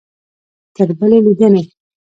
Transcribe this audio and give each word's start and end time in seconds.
تر 0.75 0.89
بلې 0.97 1.19
لیدنې؟ 1.25 1.63